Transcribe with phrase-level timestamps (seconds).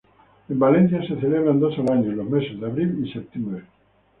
[0.49, 3.65] En Valencia se celebran dos al año en los meses de abril y septiembre.